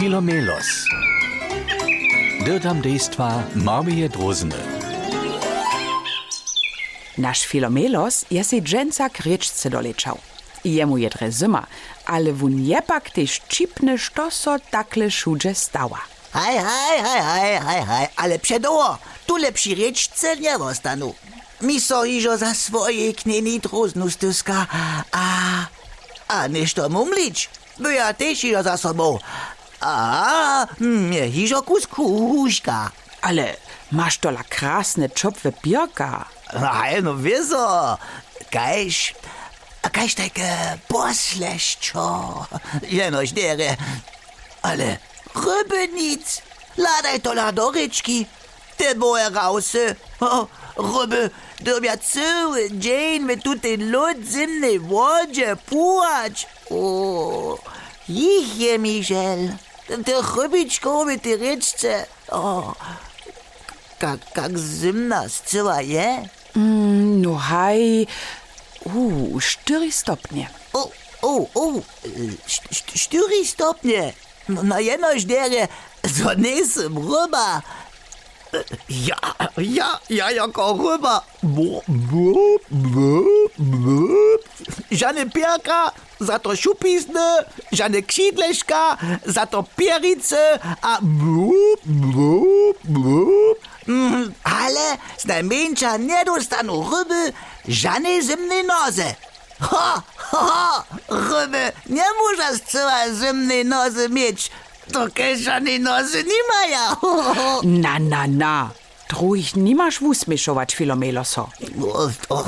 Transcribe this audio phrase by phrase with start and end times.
[0.00, 0.88] Filomelos.
[2.44, 4.56] Dirtam dejstva Marmije Drozene.
[7.16, 10.18] Nasz Filomelos je si dżęca k riečce dolečał.
[10.64, 11.66] Jemu je dre zima,
[12.06, 16.00] ale wun je pak tež čipne, što so takle šudže stała.
[16.32, 21.14] Haj, haj, haj, haj, haj, haj, ale przedoło, tu lepsi riečce nie ostanu.
[21.60, 24.66] Mi so iżo za swoje knjeni droznu styska,
[25.12, 25.24] a,
[26.28, 27.48] a nešto mumlić,
[27.78, 29.18] by ja też iżo za sobą.
[29.80, 32.90] A, mnie iżo kus kuśka.
[33.22, 33.56] Ale
[33.92, 36.24] masz tola krasne czopwe bierka.
[36.60, 37.98] Haj, no wieso,
[38.50, 39.14] kajś,
[39.82, 42.46] a kajś takie posleszczo,
[42.82, 43.76] jenoś dere,
[44.62, 44.98] ale
[45.34, 46.42] ryby nic,
[46.76, 48.26] ladaj to ladoryczki,
[48.76, 57.58] te boje rausy, o, ryby, dobia cały dzień my tutaj lód zimnej wodzie płać, o,
[58.08, 59.52] ich je Michel,
[60.04, 60.12] te
[60.42, 62.74] rybiczkowie, te ryczce, o,
[64.02, 66.28] jak, jak zimna scyła je.
[66.56, 68.06] Mm, no haj,
[68.84, 70.48] uh, štyri stopnie.
[70.72, 70.90] O,
[71.22, 71.72] o, o,
[72.46, 74.12] st- st- štyri stopnie.
[74.48, 75.68] No, Na jenoś dere,
[76.16, 77.62] so nisem ryba.
[78.88, 79.16] Ja,
[79.58, 81.22] ja, ja jako ryba.
[81.42, 83.24] Bu, bu, bu,
[83.58, 84.08] bu.
[84.90, 91.52] Żadne pierka, za to szupisne, żadne ksidleszka, za to pierice, a bu,
[91.84, 93.30] bu, bu.
[93.88, 97.32] Mm, ale z najmniejsza nie dostaną ryby
[97.68, 99.14] żadnej zimnej nozy.
[99.60, 104.50] Ha, ha, ha, ryby nie muszą z całej zimnej nozy mieć,
[104.92, 105.06] to
[105.42, 106.96] żadnej nozy nie mają.
[107.62, 108.70] Na, na, na.
[109.10, 111.48] Druich nimasz usmieszować, Filomeloso.
[111.82, 112.44] O, o,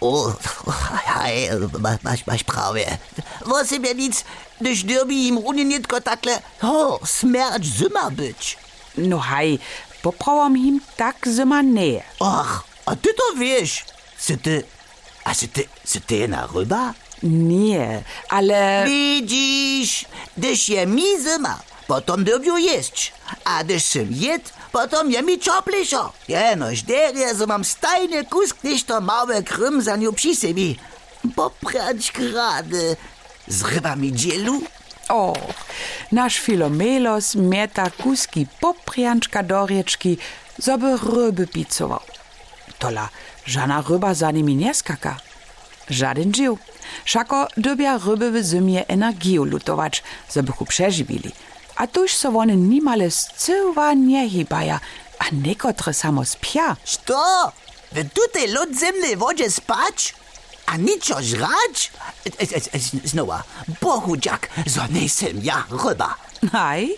[0.00, 0.32] o,
[1.06, 2.98] hej, masz, masz, masz prawie.
[3.46, 4.24] Wosy mnie nic,
[4.60, 8.58] gdyż derby im unionitko takle, o, smerdź zima być.
[8.98, 9.58] No haj,
[10.02, 12.02] poprawam im tak zima nie.
[12.20, 13.84] Ach, a ty to wiesz.
[14.18, 14.64] Sy ty,
[15.24, 16.94] a sy ty, sy ty jedna ryba?
[17.22, 18.84] Nie, ale...
[18.86, 20.04] Widzisz,
[20.36, 23.12] gdyż je mi zima, potom derbiu jeść.
[23.44, 26.12] A gdyż sym jed, potom je mi czopliszo.
[26.28, 30.74] Jenoś derje, że mam stajny kusk, gdyż to małe krym za nią przy sobie.
[31.36, 32.96] Poprać grady.
[33.48, 34.62] Z rybami dzielu?
[35.08, 35.32] O,
[36.12, 40.18] nasz Filomelos mieta kuski poprianczka do riečki,
[40.58, 42.00] zoby ryby picował.
[42.78, 43.08] Tola,
[43.46, 45.16] żana ryba za nimi nie skaka.
[45.90, 46.58] Żaden dził.
[47.04, 50.02] Szako dobia ryby w zimie energię lutować,
[50.34, 51.32] żeby chu przeżywili.
[51.76, 54.80] A tuż so one nimale zcyła nie hibaja,
[55.18, 56.76] a niekotre samo spia.
[56.84, 57.52] Što?
[57.92, 60.14] W tutej lodzemnej wodzie spać?
[60.66, 61.92] A niczo żrać?
[62.26, 63.42] E, e, e, Znowa,
[63.80, 66.14] Bohu dziak, zo nisem ja ryba.
[66.52, 66.96] Haj,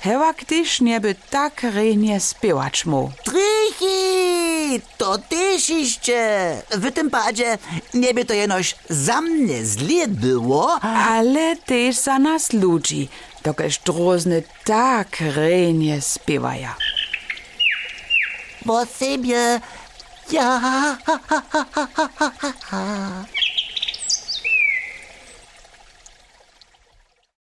[0.00, 3.10] hewa gdyż nieby tak renie spiewać mu.
[3.24, 6.62] Trichy, to też jeszcze.
[6.70, 7.58] W tym padzie
[7.94, 10.80] nie by to jenoś za mnie zle było.
[10.82, 13.08] Ale też za nas ludzi,
[13.42, 16.76] dokeż drozny tak renie spiewaja.
[18.64, 19.60] Bo siebie,
[20.32, 20.60] ja.